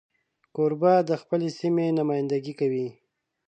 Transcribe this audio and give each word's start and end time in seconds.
کوربه 0.55 0.93
د 1.09 1.11
خپلې 1.21 1.47
سیمې 1.59 1.87
نمایندګي 1.99 2.53
کوي. 2.59 2.87